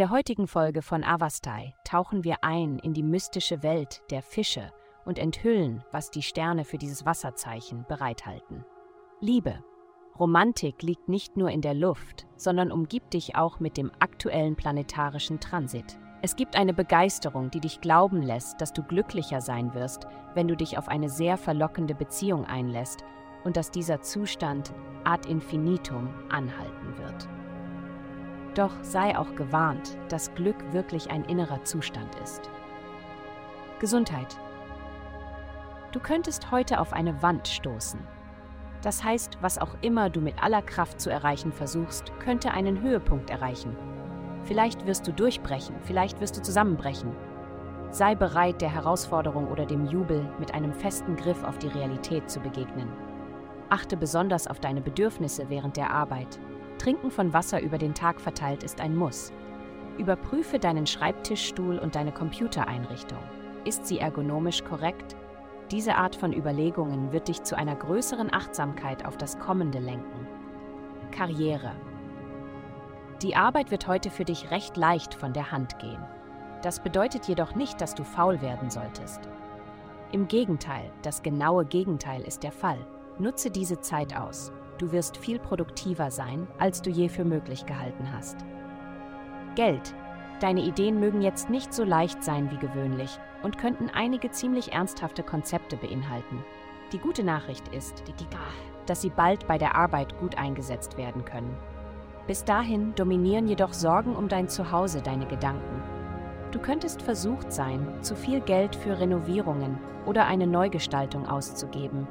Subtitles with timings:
[0.00, 4.72] der heutigen Folge von Avastai tauchen wir ein in die mystische Welt der Fische
[5.04, 8.64] und enthüllen, was die Sterne für dieses Wasserzeichen bereithalten.
[9.20, 9.62] Liebe.
[10.18, 15.38] Romantik liegt nicht nur in der Luft, sondern umgibt dich auch mit dem aktuellen planetarischen
[15.38, 15.98] Transit.
[16.22, 20.56] Es gibt eine Begeisterung, die dich glauben lässt, dass du glücklicher sein wirst, wenn du
[20.56, 23.04] dich auf eine sehr verlockende Beziehung einlässt
[23.44, 24.72] und dass dieser Zustand
[25.04, 27.39] ad infinitum anhalten wird.
[28.54, 32.50] Doch sei auch gewarnt, dass Glück wirklich ein innerer Zustand ist.
[33.78, 34.36] Gesundheit.
[35.92, 38.00] Du könntest heute auf eine Wand stoßen.
[38.82, 43.30] Das heißt, was auch immer du mit aller Kraft zu erreichen versuchst, könnte einen Höhepunkt
[43.30, 43.76] erreichen.
[44.44, 47.14] Vielleicht wirst du durchbrechen, vielleicht wirst du zusammenbrechen.
[47.90, 52.40] Sei bereit, der Herausforderung oder dem Jubel mit einem festen Griff auf die Realität zu
[52.40, 52.88] begegnen.
[53.68, 56.40] Achte besonders auf deine Bedürfnisse während der Arbeit.
[56.80, 59.34] Trinken von Wasser über den Tag verteilt ist ein Muss.
[59.98, 63.18] Überprüfe deinen Schreibtischstuhl und deine Computereinrichtung.
[63.66, 65.14] Ist sie ergonomisch korrekt?
[65.70, 70.26] Diese Art von Überlegungen wird dich zu einer größeren Achtsamkeit auf das Kommende lenken.
[71.10, 71.72] Karriere.
[73.20, 76.02] Die Arbeit wird heute für dich recht leicht von der Hand gehen.
[76.62, 79.20] Das bedeutet jedoch nicht, dass du faul werden solltest.
[80.12, 82.78] Im Gegenteil, das genaue Gegenteil ist der Fall.
[83.18, 84.50] Nutze diese Zeit aus.
[84.80, 88.38] Du wirst viel produktiver sein, als du je für möglich gehalten hast.
[89.54, 89.94] Geld.
[90.40, 95.22] Deine Ideen mögen jetzt nicht so leicht sein wie gewöhnlich und könnten einige ziemlich ernsthafte
[95.22, 96.42] Konzepte beinhalten.
[96.92, 98.02] Die gute Nachricht ist,
[98.86, 101.54] dass sie bald bei der Arbeit gut eingesetzt werden können.
[102.26, 105.82] Bis dahin dominieren jedoch Sorgen um dein Zuhause deine Gedanken.
[106.52, 112.08] Du könntest versucht sein, zu viel Geld für Renovierungen oder eine Neugestaltung auszugeben,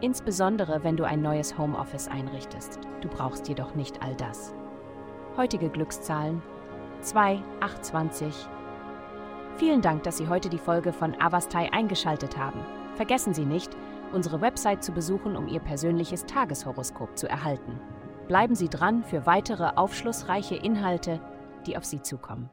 [0.00, 2.78] insbesondere wenn du ein neues Homeoffice einrichtest.
[3.00, 4.54] Du brauchst jedoch nicht all das.
[5.36, 6.42] Heutige Glückszahlen
[7.02, 8.34] 2, 28.
[9.56, 12.60] Vielen Dank, dass Sie heute die Folge von Avastai eingeschaltet haben.
[12.94, 13.76] Vergessen Sie nicht,
[14.12, 17.80] unsere Website zu besuchen, um Ihr persönliches Tageshoroskop zu erhalten.
[18.28, 21.20] Bleiben Sie dran für weitere aufschlussreiche Inhalte,
[21.66, 22.50] die auf Sie zukommen.